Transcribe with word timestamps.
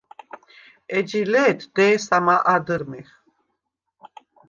ეჯი 0.97 1.21
ლე̄თ 1.31 1.59
დე̄სამა 1.75 2.35
ადჷრმეხ. 2.53 3.09